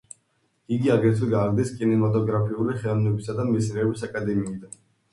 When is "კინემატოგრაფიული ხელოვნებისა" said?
1.83-3.39